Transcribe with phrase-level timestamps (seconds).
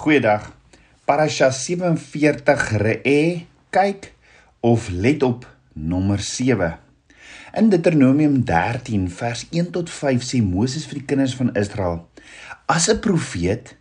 [0.00, 0.46] Goeiedag.
[1.04, 4.06] Parasha 47 Re'e kyk
[4.64, 5.44] of let op
[5.76, 6.70] nommer 7.
[7.60, 12.00] In Deuteronomium 13 vers 1 tot 5 sê Moses vir die kinders van Israel:
[12.64, 13.76] As 'n profeet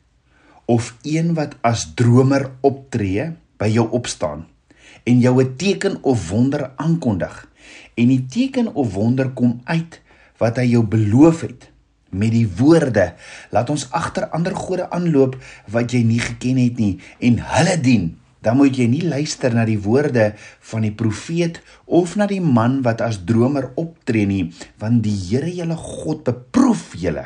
[0.68, 4.43] of een wat as dromer optree by jou opstaan
[5.07, 7.47] en jou 'n teken of wonder aankondig
[7.95, 10.01] en die teken of wonder kom uit
[10.38, 11.71] wat hy jou beloof het
[12.10, 13.14] met die woorde.
[13.54, 15.38] Laat ons agter ander gode aanloop
[15.71, 18.08] wat jy nie geken het nie en hulle dien.
[18.40, 20.31] Dan moet jy nie luister na die woorde
[20.72, 24.45] van die profeet of na die man wat as dromer optree nie
[24.80, 27.26] want die Here julle God beproef julle.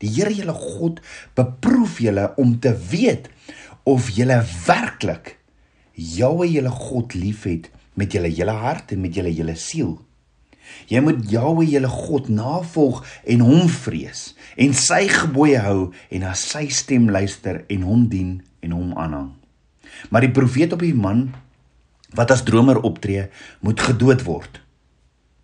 [0.00, 1.02] Die Here julle God
[1.36, 3.28] beproef julle om te weet
[3.88, 5.36] of julle werklik
[5.98, 9.96] Jahwe julle God liefhet met julle hele hart en met julle hele siel
[10.88, 16.34] Jy moet Jahwe jou God navolg en hom vrees en sy gebooie hou en na
[16.38, 19.32] sy stem luister en hom dien en hom aanhang.
[20.10, 21.28] Maar die profeet op die man
[22.16, 23.26] wat as dromer optree,
[23.60, 24.62] moet gedood word.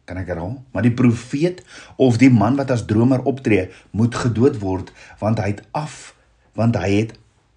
[0.09, 0.57] Kan ek herhaal?
[0.73, 1.61] Maar die profeet
[2.01, 6.15] of die man wat as dromer optree, moet gedood word want hy het af
[6.55, 7.15] want hy het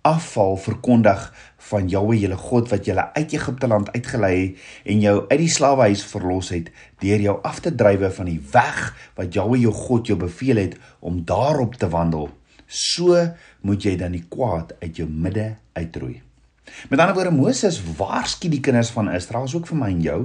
[0.08, 1.24] afval verkondig
[1.70, 5.52] van Jahwe julle God wat julle uit Egipte land uitgelei het en jou uit die
[5.52, 6.70] slawehuis verlos het
[7.04, 8.80] deur jou af te drywe van die weg
[9.20, 12.30] wat Jahwe jou God jou beveel het om daarop te wandel.
[12.68, 13.16] So
[13.68, 16.22] moet jy dan die kwaad uit jou midde uitroei.
[16.92, 20.22] Met ander woorde Moses waarsku die kinders van Israel ook vir my en jou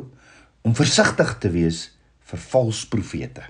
[0.62, 1.84] om versigtig te wees
[2.30, 3.44] vir valse profete.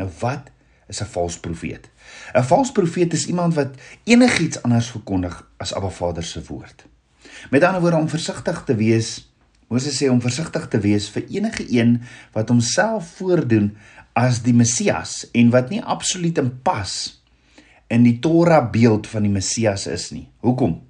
[0.00, 0.52] Nou wat
[0.88, 1.90] is 'n valse profeet?
[2.34, 6.86] 'n Valse profeet is iemand wat enigiets anders verkondig as Abba Vader se woord.
[7.50, 9.32] Met ander woorde om versigtig te wees,
[9.68, 13.76] Moses sê om versigtig te wees vir enige een wat homself voordoen
[14.12, 17.22] as die Messias en wat nie absoluut in pas
[17.88, 20.28] in die Torah beeld van die Messias is nie.
[20.44, 20.80] Hoekom?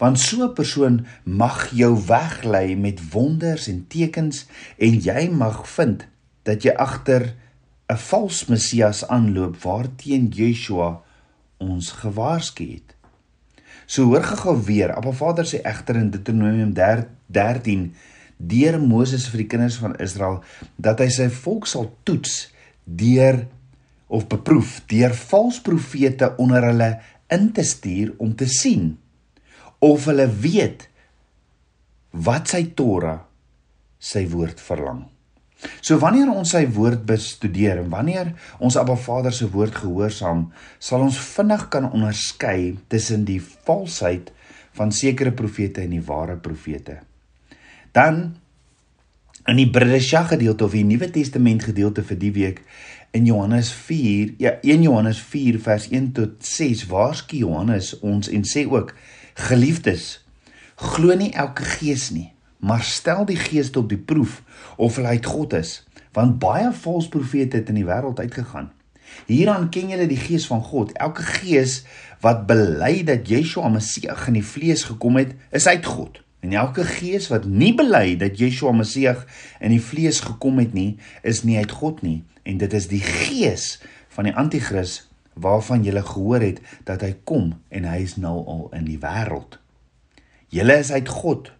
[0.00, 4.46] Want so 'n persoon mag jou weglei met wonders en tekens
[4.78, 6.06] en jy mag vind
[6.42, 7.34] dat jy agter
[7.90, 11.02] 'n vals Messias aanloop waarteen Yeshua
[11.58, 12.94] ons gewaarsku het.
[13.86, 16.72] So hoor gou weer, Abba Vader sê egter in Deuteronomium
[17.26, 17.90] 13
[18.36, 20.38] deur Moses vir die kinders van Israel
[20.76, 22.52] dat hy sy volk sal toets
[22.84, 23.42] deur
[24.06, 26.90] of beproef deur valse profete onder hulle
[27.34, 28.94] in te stuur om te sien
[29.82, 30.86] of hulle weet
[32.10, 33.20] wat sy Torah
[34.00, 35.04] sy woord verlang.
[35.80, 38.32] So wanneer ons sy woord bestudeer en wanneer
[38.62, 40.46] ons Abba Vader se woord gehoorsaam,
[40.80, 44.30] sal ons vinnig kan onderskei tussen die valsheid
[44.78, 47.00] van sekere profete en die ware profete.
[47.92, 48.22] Dan
[49.48, 52.64] in die Bridesha gedeelte of die Nuwe Testament gedeelte vir die week
[53.16, 58.44] in Johannes 4, ja 1 Johannes 4 vers 1 tot 6 waarsku Johannes ons en
[58.46, 58.94] sê ook
[59.48, 60.20] geliefdes
[60.80, 64.42] glo nie elke gees nie maar stel die geeste op die proef
[64.76, 65.80] of hulle uit God is,
[66.12, 68.70] want baie valse profete het in die wêreld uitgegaan.
[69.26, 70.92] Hieraan ken julle die gees van God.
[70.92, 71.82] Elke gees
[72.22, 76.20] wat bely dat Yeshua Messias in die vlees gekom het, is uit God.
[76.40, 79.24] En elke gees wat nie bely dat Yeshua Messias
[79.60, 82.20] in die vlees gekom het nie, is nie uit God nie.
[82.42, 83.78] En dit is die gees
[84.14, 85.02] van die anti-kris
[85.40, 89.58] waarvan jy gehoor het dat hy kom en hy is nou al in die wêreld.
[90.50, 91.52] Julle is uit God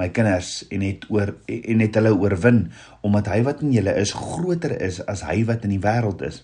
[0.00, 2.62] my kinders en het oor en het hulle oorwin
[3.06, 6.42] omdat hy wat in julle is groter is as hy wat in die wêreld is.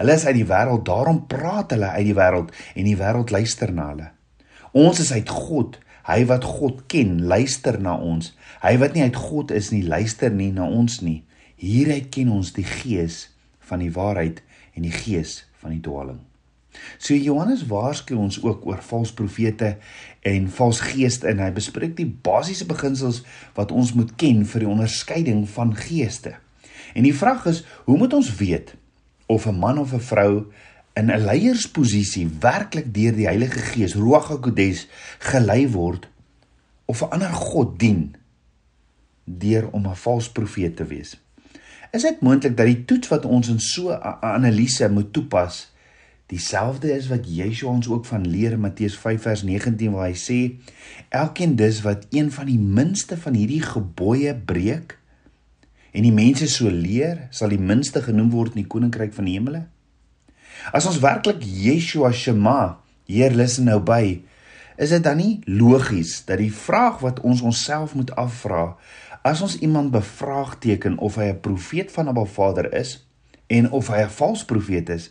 [0.00, 3.72] Hulle is uit die wêreld, daarom praat hulle uit die wêreld en die wêreld luister
[3.74, 4.08] na hulle.
[4.72, 5.78] Ons is uit God.
[6.08, 8.32] Hy wat God ken, luister na ons.
[8.64, 11.20] Hy wat nie uit God is nie, luister nie na ons nie.
[11.60, 13.26] Hieruit ken ons die gees
[13.68, 14.40] van die waarheid
[14.74, 16.22] en die gees van die dwaaling.
[16.98, 19.76] So Johannes waarsku ons ook oor valse profete
[20.20, 23.22] en valse geeste en hy bespreek die basiese beginsels
[23.56, 26.36] wat ons moet ken vir die onderskeiding van geeste.
[26.94, 28.74] En die vraag is, hoe moet ons weet
[29.26, 30.46] of 'n man of 'n vrou
[30.94, 34.86] in 'n leiersposisie werklik deur die Heilige Gees, Ruach HaKodesh,
[35.18, 36.08] gelei word
[36.84, 38.14] of 'n ander god dien
[39.24, 41.16] deur om 'n valse profeet te wees?
[41.92, 45.72] Is dit moontlik dat die toets wat ons in so 'n analise moet toepas
[46.30, 50.16] dieselfde is wat Yeshua ons ook van leer in Matteus 5 vers 19 waar hy
[50.18, 50.38] sê
[51.08, 54.96] elkeen dis wat een van die minste van hierdie gebooie breek
[55.90, 59.34] en die mense so leer sal die minste genoem word in die koninkryk van die
[59.34, 59.64] hemele?
[60.76, 62.78] As ons werklik Yeshua Shema
[63.10, 64.20] Heer luister nou by
[64.80, 68.76] is dit dan nie logies dat die vraag wat ons onsself moet afvra
[69.26, 73.02] as ons iemand bevraagteken of hy 'n profeet van 'n Baba Vader is
[73.48, 75.10] en of hy 'n valse profeet is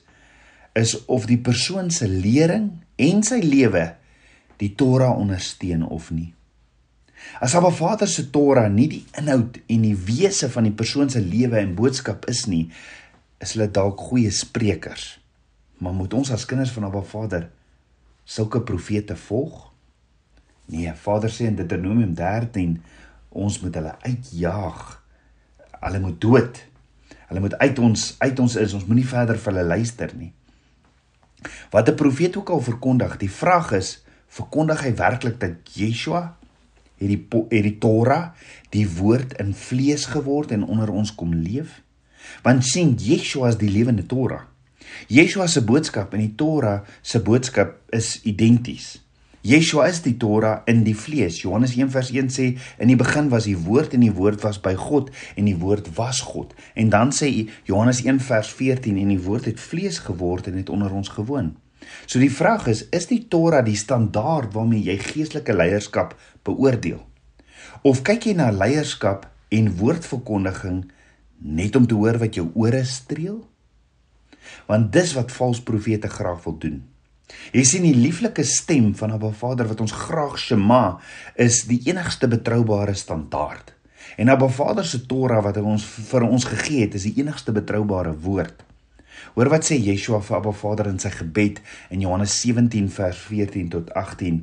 [0.77, 3.86] is of die persoon se lering en sy lewe
[4.60, 6.33] die Torah ondersteun of nie.
[7.39, 11.21] As Abba Vader se Torah nie die inhoud en die wese van die persoon se
[11.24, 12.68] lewe en boodskap is nie,
[13.39, 15.18] is hulle dalk goeie sprekers.
[15.80, 17.50] Maar moet ons as kinders van Abba Vader
[18.27, 19.68] sulke profete volg?
[20.69, 22.75] Nee, Vader sê in Deuteronomium 13
[23.30, 24.83] ons moet hulle uitjaag.
[25.80, 26.60] Hulle moet dood.
[27.30, 28.75] Hulle moet uit ons uit ons is.
[28.75, 30.33] Ons moenie verder vir hulle luister nie.
[31.69, 36.38] Wat 'n profeet ook al verkondig, die vraag is, verkondig hy werklik dat Yeshua
[36.97, 38.31] het die het die Torah,
[38.69, 41.81] die woord in vlees geword en onder ons kom leef?
[42.44, 44.44] Want sien Yeshua is die lewende Torah.
[45.07, 49.00] Yeshua se boodskap en die Torah se boodskap is identies.
[49.41, 51.38] Yeshua is die Torah in die vlees.
[51.41, 55.12] Johannes 1:1 sê in die begin was die woord en die woord was by God
[55.36, 56.53] en die woord was God.
[56.75, 61.07] En dan sê Johannes 1:14 en die woord het vlees geword en het onder ons
[61.09, 61.56] gewoon.
[62.06, 67.00] So die vraag is, is die Torah die standaard waarmee jy geestelike leierskap beoordeel?
[67.81, 70.91] Of kyk jy na leierskap en woordverkondiging
[71.38, 73.47] net om te hoor wat jou ore streel?
[74.68, 76.83] Want dis wat valse profete graag wil doen.
[77.53, 80.99] Jy sien die lieflike stem van Abba Vader wat ons graag Shema
[81.39, 83.73] is die enigste betroubare standaard.
[84.17, 87.53] En Abba Vader se Torah wat hy ons vir ons gegee het, is die enigste
[87.55, 88.65] betroubare woord.
[89.35, 91.61] Hoor wat sê Yeshua vir Abba Vader in sy gebed
[91.93, 94.41] in Johannes 17 vers 14 tot 18.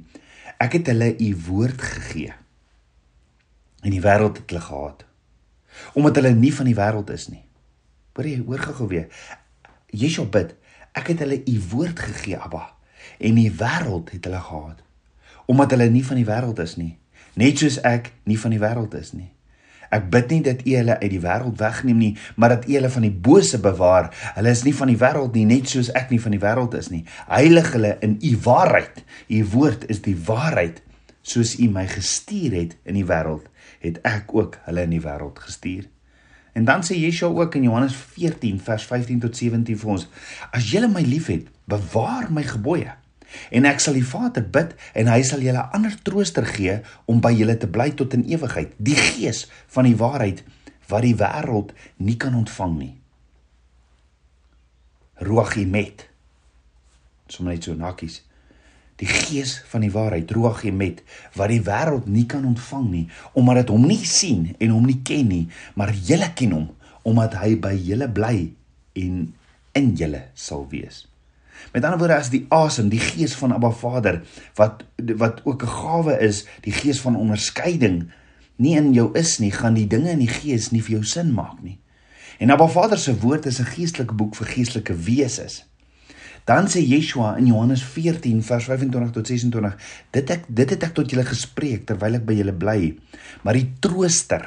[0.62, 2.34] Ek het hulle u woord gegee.
[3.86, 5.04] En die wêreld het hulle gehaat
[5.92, 7.42] omdat hulle nie van die wêreld is nie.
[8.16, 9.10] Hoor jy, hoor gou-gou weer.
[9.92, 10.54] Yeshua bid,
[10.96, 12.75] ek het hulle u woord gegee, Abba
[13.18, 14.82] en die wêreld het hulle gehaat
[15.46, 16.96] omdat hulle nie van die wêreld is nie.
[17.38, 19.28] Net soos ek nie van die wêreld is nie.
[19.94, 22.90] Ek bid nie dat u hulle uit die wêreld wegneem nie maar dat u hulle
[22.90, 24.10] van die bose bewaar.
[24.34, 26.90] Hulle is nie van die wêreld nie net soos ek nie van die wêreld is
[26.90, 27.04] nie.
[27.30, 29.04] Heilig hulle in u waarheid.
[29.30, 30.82] U woord is die waarheid
[31.26, 33.46] soos u my gestuur het in die wêreld
[33.82, 35.86] het ek ook hulle in die wêreld gestuur.
[36.56, 40.06] En dan sê Yeshua ook in Johannes 14 vers 15 tot 17 vir ons:
[40.50, 42.94] As julle my liefhet, bewaar my gebooie.
[43.50, 47.32] En ek sal die Vader bid en hy sal julle ander trooster gee om by
[47.36, 50.44] julle te bly tot in ewigheid, die Gees van die waarheid
[50.86, 52.94] wat die wêreld nie kan ontvang nie.
[55.26, 56.06] Ruach Emet.
[57.26, 58.20] Sommige net so nakkies
[59.00, 61.02] die gees van die waarheid droog jy met
[61.36, 63.04] wat die wêreld nie kan ontvang nie
[63.36, 65.44] omdat dit hom nie sien en hom nie ken nie
[65.76, 66.70] maar julle ken hom
[67.06, 68.36] omdat hy by julle bly
[68.96, 69.18] en
[69.76, 71.04] in julle sal wees
[71.72, 74.22] met ander woorde as die asem die gees van Abba Vader
[74.54, 78.10] wat wat ook 'n gawe is die gees van onderskeiding
[78.56, 81.32] nie in jou is nie gaan die dinge in die gees nie vir jou sin
[81.32, 81.78] maak nie
[82.38, 85.64] en Abba Vader se woord is 'n geestelike boek vir geestelike wesens
[86.46, 89.72] Dan sê Yeshua in Johannes 14 vers 25 tot 26:
[90.14, 92.92] Dit ek dit het ek tot julle gespreek terwyl ek by julle bly.
[93.42, 94.44] Maar die Trooster,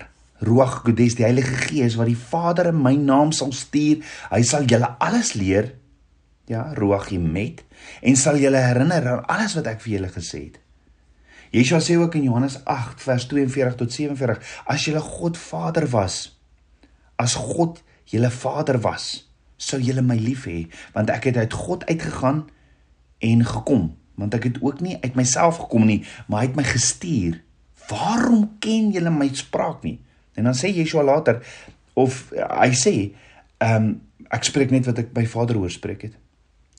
[0.47, 3.99] Ruach Kodes, die Heilige Gees wat die Vader in my naam sal stuur,
[4.31, 5.73] hy sal julle alles leer.
[6.49, 7.61] Ja, Ruach Emet
[8.01, 10.55] en sal julle herinner aan alles wat ek vir julle gesê het.
[11.53, 16.17] Yeshua sê ook in Johannes 8 vers 42 tot 47: As julle God Vader was,
[17.21, 19.27] as God julle Vader was,
[19.61, 20.63] sou julle my lief hê
[20.95, 22.47] want ek het uit God uitgegaan
[23.29, 23.91] en gekom.
[24.17, 27.37] Want ek het ook nie uit myself gekom nie maar hy het my gestuur.
[27.91, 29.99] Waarom ken julle my spraak nie?
[30.33, 31.43] En dan sê Yeshua later
[31.93, 32.95] of hy sê
[33.61, 33.93] ehm um,
[34.29, 36.17] ek spreek net wat ek by Vader hoor spreek het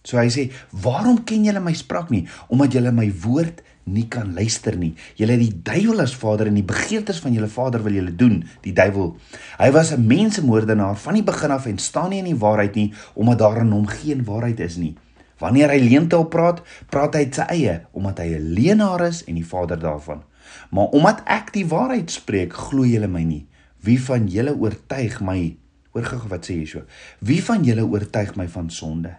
[0.03, 4.35] so hy sê waarom ken julle my spraak nie omdat julle my woord nie kan
[4.35, 4.93] luister nie.
[5.19, 8.43] Julle het die duiwel as vader en die begeertes van julle vader wil julle doen,
[8.65, 9.17] die duiwel.
[9.59, 12.93] Hy was 'n mensemoordenaar van die begin af en staan nie in die waarheid nie
[13.15, 14.97] omdat daar in hom geen waarheid is nie.
[15.39, 19.25] Wanneer hy leemte op praat, praat hy uit sy eie omdat hy 'n leenaar is
[19.25, 20.23] en die vader daarvan.
[20.71, 23.47] Maar omdat ek die waarheid spreek, glo julle my nie.
[23.81, 25.57] Wie van julle oortuig my?
[25.93, 26.85] Hoor gou wat sê Yeshua.
[27.19, 29.17] Wie van julle oortuig my van sonde?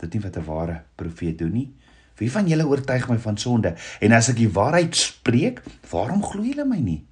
[0.00, 1.68] Dit nie wat 'n ware profeet doen nie?
[2.16, 3.74] Wie van julle oortuig my van sonde?
[4.00, 7.04] En as ek die waarheid spreek, waarom glo julle my nie?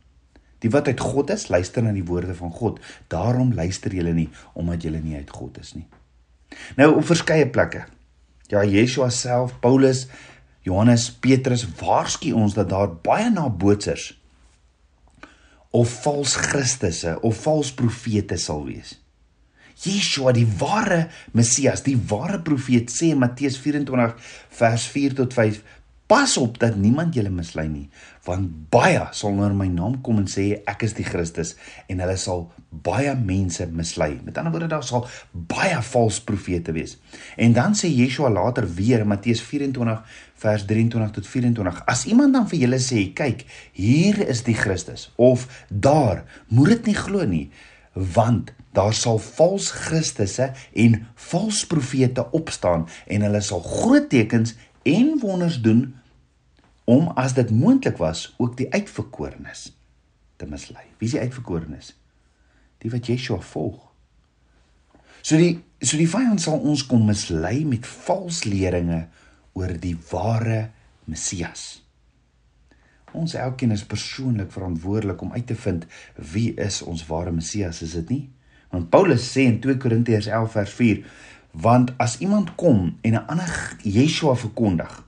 [0.59, 2.81] Die wat uit God is, luister na die woorde van God.
[3.09, 5.87] Daarom luister julle nie omdat julle nie uit God is nie.
[6.77, 7.85] Nou op verskeie plekke.
[8.49, 10.07] Ja, Yeshua self, Paulus,
[10.65, 14.13] Johannes, Petrus waarsku ons dat daar baie nabootsers
[15.71, 18.97] of vals Christusse of vals profete sal wees.
[19.85, 24.15] Yeshua die ware Messias, die ware profeet sê in Matteus 24
[24.59, 25.63] vers 4 tot 5
[26.09, 27.85] Pas op dat niemand julle mislei nie,
[28.25, 31.51] want baie sal onder my naam kom en sê ek is die Christus
[31.93, 32.47] en hulle sal
[32.87, 34.15] baie mense mislei.
[34.25, 35.05] Met ander woorde daar sal
[35.53, 36.97] baie valse profete wees.
[37.37, 40.01] En dan sê Yeshua later weer in Matteus 24
[40.41, 43.45] vers 23 tot 24: As iemand dan vir julle sê, kyk,
[43.77, 47.51] hier is die Christus of daar, moet dit nie glo nie,
[47.99, 55.17] want daar sal vals Christusse en vals profete opstaan en hulle sal groot tekens en
[55.21, 55.97] wonders doen
[56.89, 59.73] om as dit moontlik was ook die uitverkorenes
[60.37, 60.85] te mislei.
[60.99, 61.93] Wie is die uitverkorenes?
[62.79, 63.83] Die wat Yeshua volg.
[65.21, 69.05] So die so die vyand sal ons kom mislei met vals leringe
[69.59, 70.71] oor die ware
[71.11, 71.83] Messias.
[73.19, 75.87] Ons elkeen is persoonlik verantwoordelik om uit te vind
[76.33, 78.25] wie is ons ware Messias, is dit nie?
[78.71, 81.01] Want Paulus sê in 2 Korintiërs 11 vers 4,
[81.65, 85.05] want as iemand kom en 'n ander Yeshua verkondig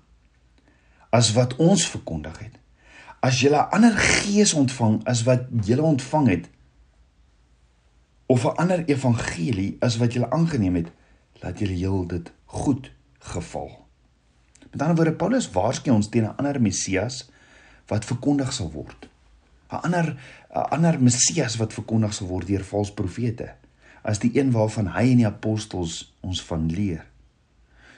[1.10, 2.54] as wat ons verkondig het.
[3.20, 6.48] As jy 'n ander gees ontvang as wat jy ontvang het
[8.26, 10.90] of 'n ander evangelie as wat jy aangeneem het,
[11.42, 13.86] laat jy heel dit goed geval.
[14.70, 17.30] Met ander woorde Paulus waarsku ons teen 'n ander Messias
[17.90, 19.08] wat verkondig sal word.
[19.70, 20.16] 'n ander
[20.50, 23.54] 'n ander Messias wat verkondig sal word deur valse profete
[24.02, 27.04] as die een waarvan hy en die apostels ons van leer.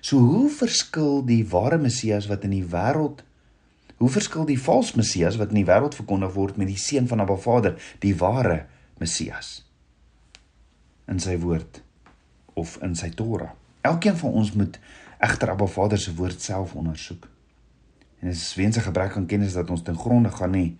[0.01, 3.23] So hoe verskil die ware Messias wat in die wêreld
[4.03, 7.21] hoe verskil die valse Messias wat in die wêreld verkondig word met die seun van
[7.23, 8.67] Abba Vader, die ware
[8.99, 9.63] Messias
[11.07, 11.83] in sy woord
[12.59, 13.55] of in sy Torah.
[13.87, 14.79] Elkeen van ons moet
[15.23, 17.29] egter Abba Vader se woord self ondersoek.
[18.23, 20.77] En dit is wense gebrek aan kennis dat ons ten gronde gaan nie.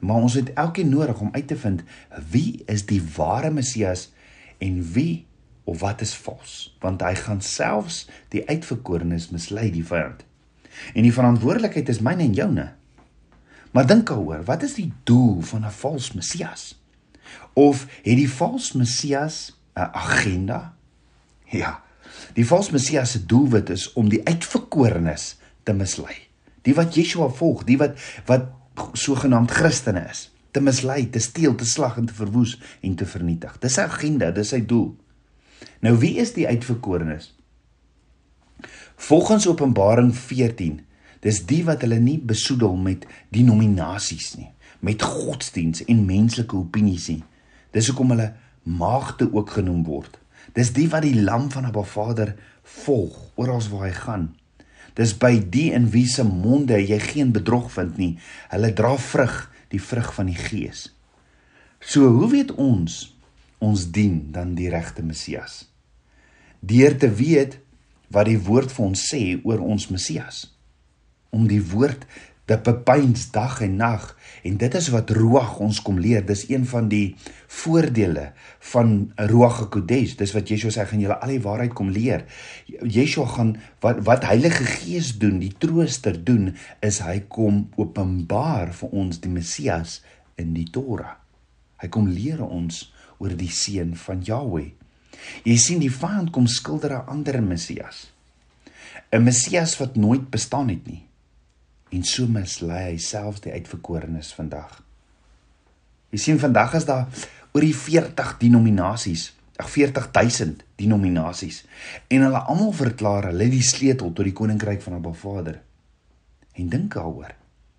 [0.00, 1.82] Maar ons het elkeen nodig om uit te vind
[2.30, 4.08] wie is die ware Messias
[4.58, 5.26] en wie
[5.64, 10.24] of wat is vals want hy gaan selfs die uitverkorenes mislei die vyand.
[10.94, 12.66] En die verantwoordelikheid is myne en joune.
[13.70, 16.82] Maar dink daaroor wat is die doel van 'n vals messias?
[17.52, 20.74] Of het die vals messias 'n agenda?
[21.46, 21.78] Ja
[22.34, 26.31] die vals messias se doelwit is om die uitverkorenes te mislei
[26.62, 28.50] die wat Yeshua volg die wat wat
[28.96, 33.58] sogenaamd Christene is te mislei te steel te slag en te verwoes en te vernietig
[33.60, 34.92] dis sy agenda dis sy doel
[35.82, 37.32] Nou wie is die uitverkorenes?
[38.96, 40.80] Volgens Openbaring 14,
[41.20, 44.50] dis die wat hulle nie besoedel met denominasies nie,
[44.80, 47.22] met godsdiens en menslike opinies nie.
[47.74, 50.18] Dis hoekom hulle maagde ook genoem word.
[50.54, 52.34] Dis die wat die lam van Abba Vader
[52.84, 54.28] volg oral waar hy gaan.
[54.98, 58.12] Dis by die in wie se monde jy geen bedrog vind nie.
[58.52, 59.36] Hulle dra vrug,
[59.72, 60.90] die vrug van die Gees.
[61.80, 63.08] So hoe weet ons
[63.62, 65.62] ons dien dan die regte Messias.
[66.60, 67.60] Deur te weet
[68.12, 70.44] wat die woord vir ons sê oor ons Messias.
[71.32, 72.04] Om die woord
[72.50, 74.08] te bepeins dag en nag
[74.42, 76.24] en dit is wat Ruach ons kom leer.
[76.26, 77.14] Dis een van die
[77.46, 78.32] voordele
[78.72, 80.16] van Ruach HaKodesh.
[80.18, 82.26] Dis wat Yeshua sê gaan julle al die waarheid kom leer.
[82.66, 88.96] Yeshua gaan wat wat Heilige Gees doen, die trooster doen, is hy kom openbaar vir
[89.04, 90.00] ons die Messias
[90.40, 91.20] in die Torah.
[91.82, 92.88] Hy kom leer ons
[93.22, 94.72] oor die seun van Jahweh.
[95.46, 98.10] Jy sien die vyand kom skilder 'n ander Messias.
[99.12, 101.02] 'n Messias wat nooit bestaan het nie.
[101.92, 104.80] En so mislei hy selfs die uitverkorenes vandag.
[106.12, 107.08] Jy sien vandag is daar
[107.52, 109.30] oor die 40 denominasies,
[109.60, 111.62] ag 40000 denominasies
[112.08, 115.60] en hulle almal verklaar hulle die sleutel tot die koninkryk van Abba Vader.
[116.56, 117.34] En dink daaroor.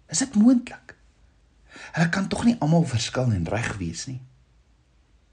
[0.10, 0.96] Is dit moontlik?
[1.94, 4.22] Hulle kan tog nie almal verskil en reg wees nie.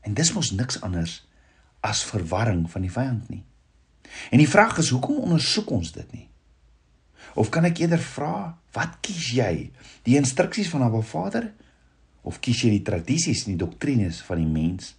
[0.01, 1.21] En dis mos niks anders
[1.85, 3.45] as verwarring van die vyand nie.
[4.33, 6.27] En die vraag is hoekom ondersoek ons dit nie?
[7.35, 9.71] Of kan ek eerder vra, wat kies jy?
[10.07, 11.51] Die instruksies van Abba Vader
[12.23, 14.95] of kies jy die tradisies en die doktrines van die mens?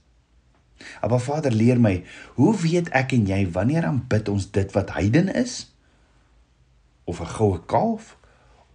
[1.02, 2.04] Abba Vader leer my,
[2.40, 5.70] hoe weet ek en jy wanneer aanbid ons dit wat heiden is?
[7.06, 8.18] Of 'n goue kalf?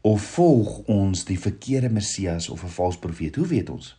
[0.00, 3.36] Of volg ons die verkeerde Messias of 'n valse profeet?
[3.36, 3.96] Hoe weet ons?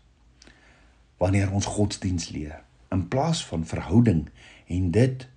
[1.18, 2.62] wanneer ons godsdiens leer
[2.94, 4.28] in plaas van verhouding
[4.68, 5.28] en dit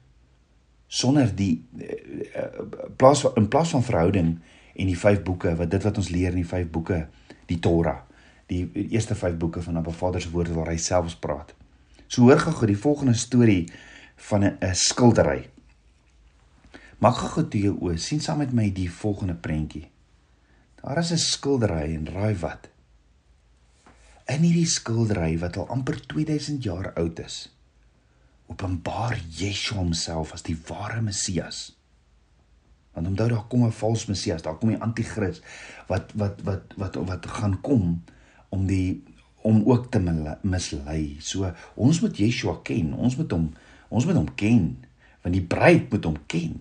[0.87, 2.45] sonder die uh,
[2.97, 4.31] plaas in plaas van verhouding
[4.81, 7.05] en die vyf boeke wat dit wat ons leer in die vyf boeke
[7.51, 8.01] die Torah
[8.51, 11.55] die eerste vyf boeke van Abba Vader se woorde waar hy selfs praat.
[12.11, 13.71] So hoor gou die volgende storie
[14.29, 15.49] van 'n skildery.
[16.99, 19.89] Maak gou toe jou oë sien saam met my die volgende prentjie.
[20.83, 22.69] Daar is 'n skildery en raai wat?
[24.27, 27.49] In hierdie skildery wat al amper 2000 jaar oud is,
[28.47, 31.80] openbaar Yeshua homself as die ware Messias.
[32.93, 35.43] Want onthou daar kom 'n vals Messias, daar kom die anti-kris
[35.87, 38.03] wat wat wat wat wat gaan kom
[38.49, 39.03] om die
[39.43, 40.01] om ook te
[40.43, 41.17] mislei.
[41.21, 42.93] So ons moet Yeshua ken.
[42.95, 43.53] Ons moet hom
[43.89, 44.85] ons moet hom ken
[45.23, 46.61] want die bruid moet hom ken.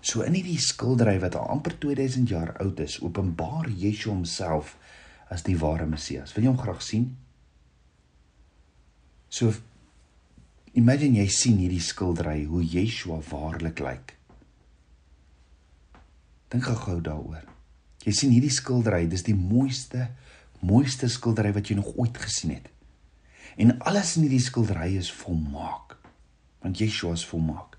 [0.00, 4.76] So in hierdie skildery wat al amper 2000 jaar oud is, openbaar Yeshua homself
[5.30, 6.32] as die ware Messias.
[6.34, 7.12] Wil jy hom graag sien?
[9.32, 9.52] So
[10.72, 14.16] imagine jy sien hierdie skildery hoe Yeshua waarlik lyk.
[16.52, 17.46] Dink gou-gou daaroor.
[18.04, 20.10] Jy sien hierdie skildery, dis die mooiste
[20.62, 22.68] mooiste skildery wat jy nog ooit gesien het.
[23.58, 25.96] En alles in hierdie skildery is volmaak.
[26.62, 27.78] Want Yeshua is volmaak.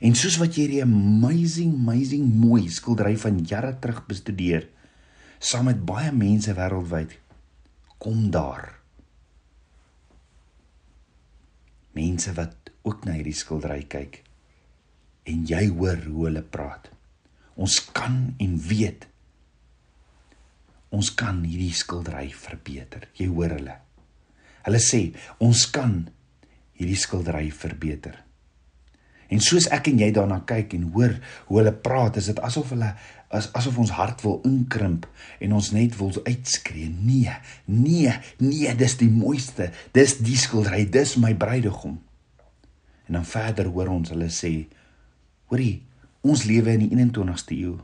[0.00, 4.68] En soos wat jy hierdie amazing amazing mooi skildery van jare terug bestudeer
[5.42, 7.16] saam met baie mense wêreldwyd
[8.02, 8.68] kom daar
[11.98, 14.22] mense wat ook na hierdie skildery kyk
[15.28, 16.91] en jy hoor hoe hulle praat.
[17.62, 19.08] Ons kan en weet
[20.92, 23.06] ons kan hierdie skildery verbeter.
[23.16, 23.78] Jy hoor hulle.
[24.66, 25.06] Hulle sê
[25.42, 25.94] ons kan
[26.76, 28.18] hierdie skildery verbeter.
[29.32, 31.14] En soos ek en jy daarna kyk en hoor
[31.48, 32.90] hoe hulle praat, is dit asof hulle
[33.32, 35.06] as asof ons hart wil inkrimp
[35.40, 37.32] en ons net wil uitskree: "Nee,
[37.64, 38.12] nee,
[38.44, 39.70] nee, dis die mooiste.
[39.96, 41.96] Dis die skildery, dis my bruidegom."
[43.08, 44.68] En dan verder hoor ons hulle sê:
[45.48, 45.80] "Hoorie,
[46.22, 47.76] ons lewe in die 21ste eeu.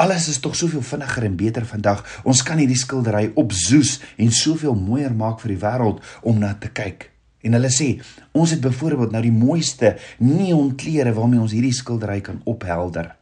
[0.00, 2.02] Alles is tog soveel vinniger en beter vandag.
[2.24, 6.72] Ons kan hierdie skildery opzoes en soveel mooier maak vir die wêreld om na te
[6.72, 7.10] kyk.
[7.46, 7.92] En hulle sê,
[8.34, 13.12] ons het byvoorbeeld nou die mooiste neonklere waarmee ons hierdie skildery kan ophelder.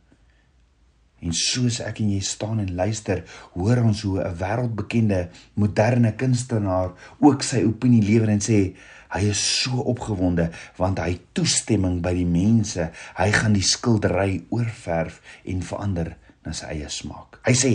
[1.24, 3.22] En soos ek en jy staan en luister,
[3.56, 8.76] hoor ons hoe 'n wêreldbekende moderne kunstenaar ook sy opinie lewer en sê
[9.14, 12.90] hy is so opgewonde want hy toestemming by die mense.
[13.18, 16.14] Hy gaan die skildery oorverf en verander
[16.46, 17.40] na sy eie smaak.
[17.46, 17.72] Hy sê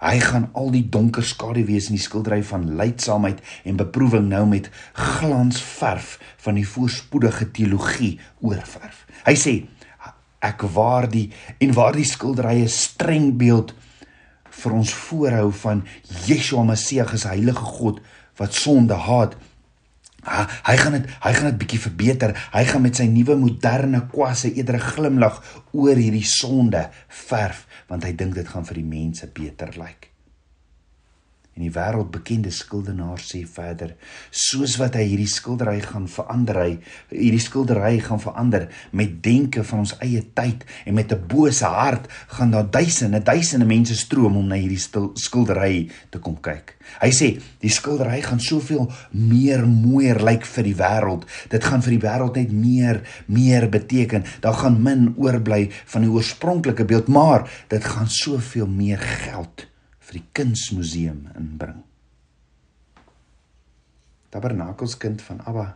[0.00, 4.70] hy gaan al die donker skaduwees in die skildery van lydsaamheid en beproewing nou met
[4.96, 9.04] glansverf van die voorspoedige teologie oorverf.
[9.26, 9.54] Hy sê
[10.40, 11.28] ek waar die
[11.60, 13.74] en waar die skilderye streng beeld
[14.60, 15.84] vir ons voorhou van
[16.26, 18.00] Yeshua Messia, die heilige God
[18.40, 19.36] wat sonde haat
[20.26, 22.36] Ha, hy gaan dit hy gaan dit bietjie verbeter.
[22.52, 25.40] Hy gaan met sy nuwe moderne kwasse eerder glimlag
[25.72, 30.09] oor hierdie sonde verf want hy dink dit gaan vir die mense beter lyk.
[31.60, 31.60] Like.
[31.60, 33.90] En die wêreldbekende skildenaar sê verder:
[34.30, 36.78] "Soos wat hy hierdie skildery gaan verander, hy
[37.10, 42.08] hierdie skildery gaan verander met denke van ons eie tyd en met 'n bose hart
[42.28, 44.80] gaan daar duisende, duisende mense stroom om na hierdie
[45.14, 50.76] skildery te kom kyk." Hy sê: "Die skildery gaan soveel meer mooier lyk vir die
[50.76, 51.26] wêreld.
[51.50, 54.24] Dit gaan vir die wêreld net meer meer beteken.
[54.40, 59.69] Daar gaan min oorbly van die oorspronklike beeld, maar dit gaan soveel meer geld
[60.10, 61.84] vir die kunsmuseum inbring.
[64.34, 65.68] Tabernakelskind van Abba.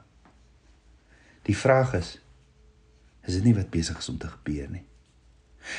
[1.47, 2.16] Die vraag is
[3.25, 4.83] is dit nie wat besig is om te gebeur nie?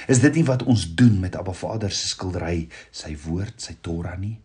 [0.10, 4.16] Is dit nie wat ons doen met Abba Vader se skildery, sy woord, sy Torah
[4.18, 4.40] nie?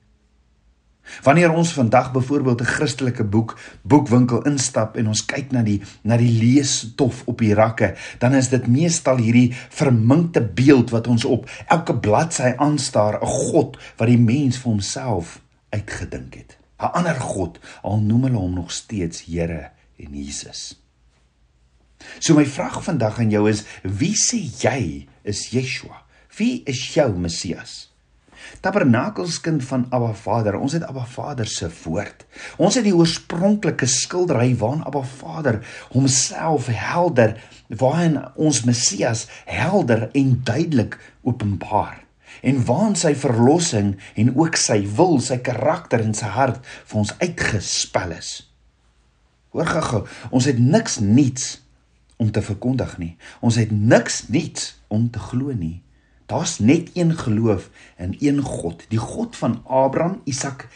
[1.23, 6.17] Wanneer ons vandag byvoorbeeld 'n Christelike boek boekwinkel instap en ons kyk na die na
[6.17, 11.51] die leesstof op die rakke, dan is dit meestal hierdie verminkte beeld wat ons op
[11.67, 16.59] elke bladsy aanstaar, 'n God wat die mens vir homself uitgedink het.
[16.79, 20.81] 'n Ander God, al noem hulle hom nog steeds Here en Jesus.
[22.19, 26.03] So my vraag vandag aan jou is, wie sê jy is Yeshua?
[26.37, 27.90] Wie is jou Messias?
[28.61, 30.59] Tabernakelskind van Abba Vader.
[30.59, 32.27] Ons het Abba Vader se woord.
[32.57, 35.61] Ons het die oorspronklike skildery waarin Abba Vader
[35.95, 37.37] homself helder,
[37.69, 42.05] waarin ons Messias helder en duidelik openbaar
[42.41, 47.13] en waarin sy verlossing en ook sy wil, sy karakter en sy hart vir ons
[47.21, 48.31] uitgespel is.
[49.51, 51.59] Hoor gou, ons het niks nuuts
[52.21, 53.15] om te verkondig nie.
[53.43, 55.81] Ons het niks nuuts om te glo nie.
[56.31, 60.69] Daar's net een geloof in een God, die God van Abraham, Isak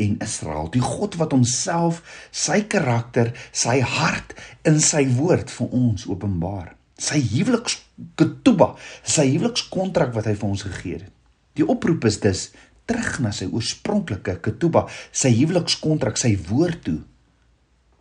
[0.00, 2.00] en Israel, die God wat homself,
[2.32, 4.32] sy karakter, sy hart
[4.64, 6.72] in sy woord vir ons openbaar.
[6.96, 11.12] Sy huweliksketubah, sy huwelikskontrak wat hy vir ons gegee het.
[11.54, 12.48] Die oproep is dus
[12.88, 17.00] terug na sy oorspronklike ketubah, sy huwelikskontrak, sy woord toe.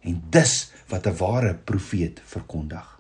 [0.08, 0.56] En dis
[0.88, 2.93] wat 'n ware profeet verkondig.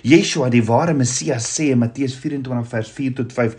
[0.00, 3.56] Yeshua die ware Messias sê in Matteus 24 vers 4 tot 5: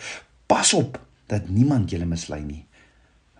[0.47, 0.99] Pas op
[1.31, 2.65] dat niemand julle mislei nie.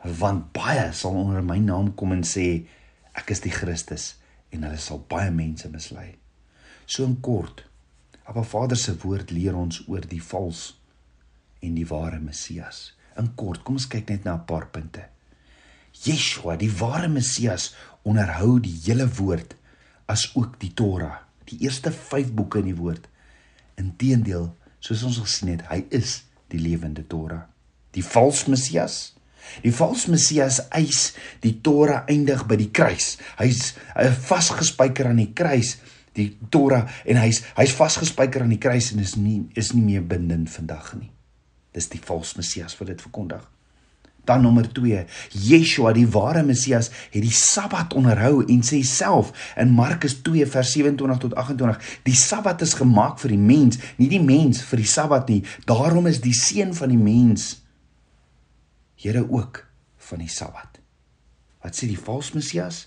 [0.03, 2.65] Want baie sal onder my naam kom en sê
[3.17, 4.13] ek is die Christus
[4.53, 6.13] en hulle sal baie mense mislei.
[6.86, 7.63] So in kort,
[8.27, 10.73] Abba Vader se woord leer ons oor die vals
[11.63, 12.91] en die ware Messias.
[13.19, 15.03] In kort, kom ons kyk net na 'n paar punte.
[16.06, 19.56] Yeshua, die ware Messias, onderhou die hele woord
[20.08, 23.10] as ook die Torah, die eerste 5 boeke in die woord.
[23.79, 24.51] Inteendeel,
[24.84, 26.21] soos ons gesien het, hy is
[26.53, 27.45] die lewende Torah.
[27.93, 29.13] Die vals Messias,
[29.63, 33.17] Die valse Messias eis die Torah eindig by die kruis.
[33.39, 33.73] Hy's
[34.27, 35.75] vasgespijker aan die kruis
[36.13, 40.06] die Torah en hy's hy's vasgespijker aan die kruis en is nie is nie meer
[40.06, 41.10] bindend vandag nie.
[41.73, 43.43] Dis die valse Messias wat dit verkondig.
[44.23, 45.05] Dan nommer 2,
[45.47, 50.71] Yeshua die ware Messias het die Sabbat onderhou en sê self in Markus 2 vers
[50.77, 54.88] 27 tot 28, die Sabbat is gemaak vir die mens, nie die mens vir die
[54.88, 55.41] Sabbat nie.
[55.67, 57.51] Daarom is die seun van die mens
[59.03, 59.65] Here ook
[59.97, 60.79] van die Sabbat.
[61.59, 62.86] Wat sê die valse Messias?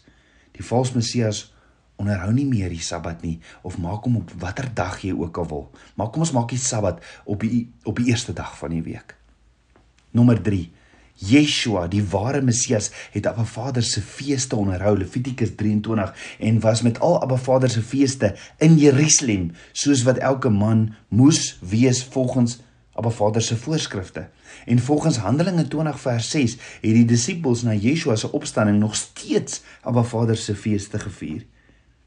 [0.56, 1.42] Die valse Messias
[2.00, 5.48] onderhou nie meer die Sabbat nie of maak hom op watter dag jy ook al
[5.50, 5.66] wil.
[5.96, 9.16] Maar kom ons maak die Sabbat op die op die eerste dag van die week.
[10.16, 10.64] Nommer 3.
[11.16, 17.00] Yeshua, die ware Messias, het Abba Vader se feeste onderhou, Levitikus 23, en was met
[17.00, 22.58] al Abba Vader se feeste in Jerusalem, soos wat elke man moes wees volgens
[22.96, 24.28] Abba Vader se voorskrifte.
[24.64, 29.62] En volgens Handelinge 20 vers 6 het die disippels na Yeshua se opstanding nog steeds
[29.82, 31.44] Abba Vader se feeste gevier.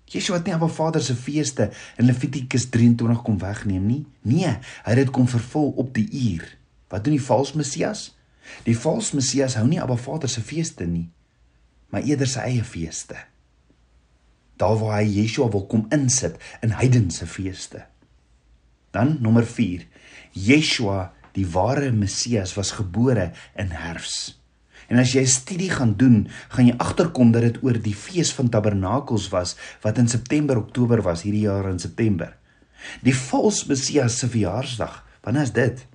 [0.05, 4.05] Yeshua het nie Abba Vader se feeste in Levitikus 23 kom wegneem nie.
[4.21, 6.57] Nee, hy het dit kom vervul op die uur.
[6.89, 8.18] Wat doen die valse Messias?
[8.65, 11.09] Die valse Messias hou nie Abba Vader se feeste nie,
[11.89, 13.17] maar eerder sy eie feeste.
[14.59, 16.35] Daar waar hy Yeshua wil kom insit
[16.65, 17.85] in heidense feeste.
[18.91, 19.85] Dan nommer 4.
[20.33, 24.39] Yeshua, die ware Messias, was gebore in herfs.
[24.89, 28.33] En as jy 'n studie gaan doen, gaan jy agterkom dat dit oor die fees
[28.33, 32.37] van Tabernakels was wat in September Oktober was hierdie jaar in September.
[33.01, 35.85] Die valse Messias se verjaarsdag, wanneer is dit?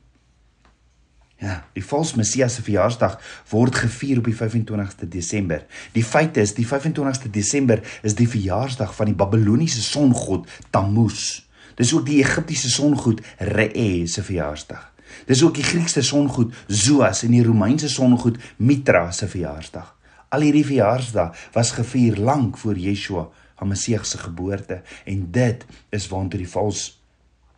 [1.45, 3.19] Ja, die valse Messias se verjaarsdag
[3.51, 5.67] word gevier op die 25ste Desember.
[5.93, 11.43] Die feit is, die 25ste Desember is die verjaarsdag van die Babiloniese songod Tammuz.
[11.77, 13.69] Dis ook die Egiptiese songod Re
[14.09, 14.87] se verjaarsdag.
[15.29, 19.93] Dis ook die Griekse songod Zoas en die Romeinse songod Mitra se verjaarsdag.
[20.33, 23.29] Al hierdie verjaarsdae was gevier lank voor Yeshua,
[23.61, 26.89] haar Messias se geboorte en dit is waantoe die vals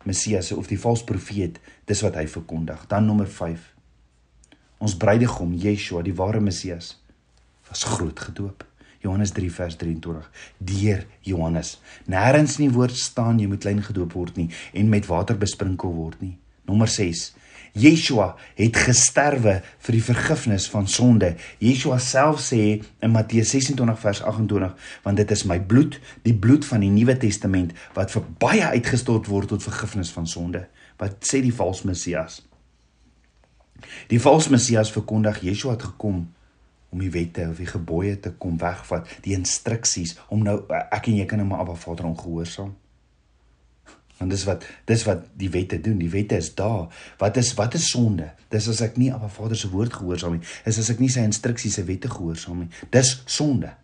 [0.03, 2.83] Messias of die vals profeet dis wat hy verkondig.
[2.91, 3.76] Dan nommer 5.
[4.77, 6.95] Ons bruidegom Yeshua, die ware Messias,
[7.69, 8.65] was groot gedoop.
[9.01, 11.77] Johannes 3 vers 23 deur Johannes.
[12.09, 15.93] Nêrens in die woord staan jy moet klein gedoop word nie en met water besprinkel
[15.93, 16.33] word nie.
[16.67, 17.29] Nommer 6.
[17.77, 21.35] Yeshua het gesterwe vir die vergifnis van sonde.
[21.61, 24.73] Yeshua self sê in Matteus 26 vers 28,
[25.05, 29.29] want dit is my bloed, die bloed van die Nuwe Testament wat vir baie uitgestort
[29.29, 30.65] word tot vergifnis van sonde.
[30.97, 32.41] Wat sê die valse Messias?
[34.11, 36.25] Die valse Messias verkondig Yeshua het gekom
[36.89, 41.17] om die wette of die gebooie te kom wegvat, die instruksies om nou ek en
[41.19, 42.73] jy kan nou maar Abba Vader ongehoorsaam.
[44.17, 45.99] Want dis wat dis wat die wette doen.
[46.01, 46.87] Die wette is daar.
[47.21, 48.31] Wat is wat is sonde?
[48.49, 50.47] Dis as ek nie Abba Vader se woord gehoorsaam nie.
[50.65, 52.71] Is as ek nie sy instruksies, sy wette gehoorsaam nie.
[52.93, 53.75] Dis sonde.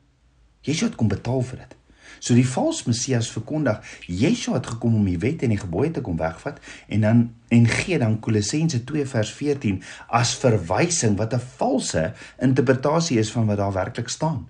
[0.66, 1.78] Jesus het kom betaal vir dit.
[2.20, 6.02] So die valse Messias verkondig, Yeshua het gekom om die wet en die gebooie te
[6.02, 7.24] kom wegvat en dan
[7.54, 13.46] en gee dan Kolossense 2 vers 14 as verwysing wat 'n valse interpretasie is van
[13.46, 14.48] wat daar werklik staan.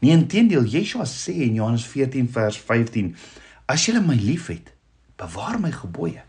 [0.00, 3.16] Nie inteendeel Yeshua sê in Johannes 14 vers 15,
[3.66, 4.72] as julle my liefhet,
[5.16, 6.22] bewaar my gebooie.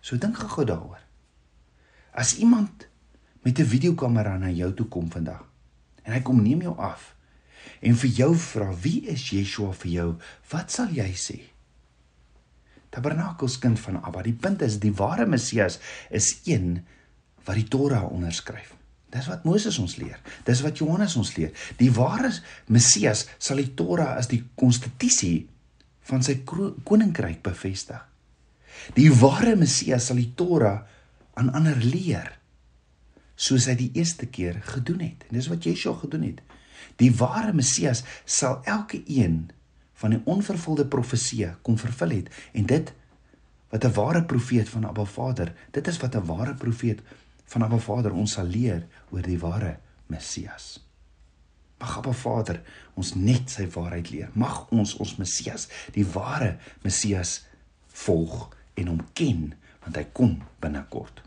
[0.00, 1.00] So dink gou daaroor.
[2.12, 2.88] As iemand
[3.42, 5.44] met 'n videokamera na jou toe kom vandag
[6.02, 7.13] en hy kom neem jou af
[7.84, 10.08] en vir jou vra wie is Yeshua vir jou,
[10.52, 11.40] wat sal jy sê?
[12.94, 15.80] Tabernakels kind van Abba, die punt is die ware Messias
[16.14, 16.78] is een
[17.44, 18.70] wat die Torah onderskryf.
[19.14, 20.18] Dis wat Moses ons leer.
[20.46, 21.52] Dis wat Johannes ons leer.
[21.78, 22.32] Die ware
[22.72, 25.44] Messias sal die Torah as die konstitusie
[26.08, 28.00] van sy koninkryk bevestig.
[28.98, 30.82] Die ware Messias sal die Torah
[31.38, 32.32] aan ander leer
[33.34, 35.26] soos hy die eerste keer gedoen het.
[35.28, 36.42] En dis wat Yeshua gedoen het.
[36.96, 39.50] Die ware Messias sal elke een
[39.94, 42.92] van die onvervulde profeseë kom vervul het en dit
[43.70, 47.00] wat 'n ware profeet van Abba Vader, dit is wat 'n ware profeet
[47.44, 50.84] van Abba Vader ons sal leer oor die ware Messias.
[51.78, 52.62] Mag Abba Vader
[52.94, 54.30] ons net sy waarheid leer.
[54.32, 57.44] Mag ons ons Messias, die ware Messias
[57.88, 61.22] volg en hom ken want hy kom binnekort.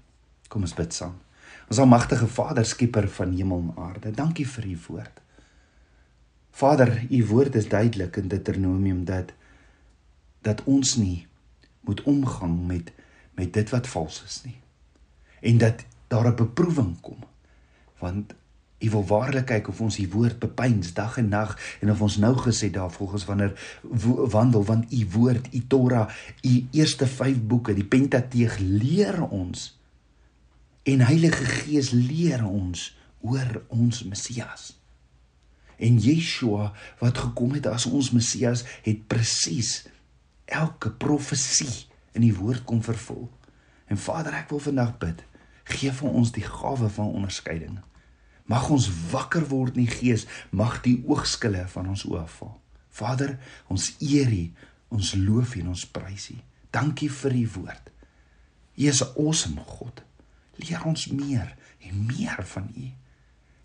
[0.47, 1.19] Kom ons bid saam.
[1.67, 5.21] Ons almagtige Vader, skieper van hemel en aarde, dankie vir u woord.
[6.57, 9.33] Vader, u woord is duidelik in Deuteronomium dat
[10.41, 11.27] dat ons nie
[11.81, 12.91] moet omgang met
[13.37, 14.57] met dit wat vals is nie.
[15.41, 17.19] En dat daar 'n beproewing kom.
[17.99, 18.33] Want
[18.79, 22.17] U wil waarlik kyk of ons U woord bepeins dag en nag en of ons
[22.17, 23.79] nou gesê daar volgens wanneer
[24.29, 26.09] wandel want U woord, U Torah,
[26.41, 29.79] U eerste 5 boeke, die Pentateeg leer ons
[30.83, 34.76] en Heilige Gees leer ons oor ons Messias.
[35.77, 39.85] En Yeshua wat gekom het as ons Messias het presies
[40.45, 41.87] elke profesie
[42.17, 43.27] in die woord kom vervul.
[43.87, 45.21] En Vader, ek wil vandag bid,
[45.67, 47.77] gee vir ons die gawe van onderskeiding.
[48.47, 52.55] Mag ons wakker word in die gees, mag die oogskille van ons oë val.
[52.97, 53.35] Vader,
[53.67, 54.43] ons eer U,
[54.95, 56.37] ons loof U en ons prys U.
[56.73, 57.91] Dankie vir U woord.
[58.77, 60.03] U is 'n awesome God.
[60.55, 62.87] Leer ons meer en meer van U.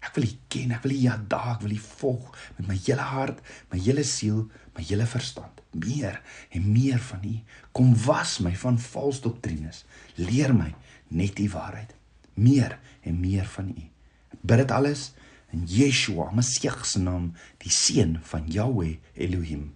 [0.03, 3.07] Ek wil U ken, ek wil U ja daag, wil U volg met my hele
[3.12, 4.45] hart, my hele siel,
[4.77, 5.62] my hele verstand.
[5.79, 7.35] Meer en meer van U.
[7.77, 9.85] Kom was my van vals doktrines.
[10.19, 10.73] Leer my
[11.15, 11.95] net die waarheid.
[12.35, 13.87] Meer en meer van U.
[14.35, 15.11] Ek bid dit alles
[15.53, 19.75] in Yeshua, Messie se naam, die seun van Yahweh Elohim.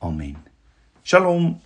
[0.00, 0.36] Amen.
[1.04, 1.58] Shalom.